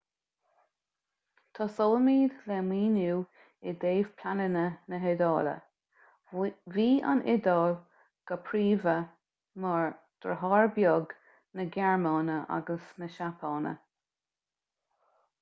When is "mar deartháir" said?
9.67-10.73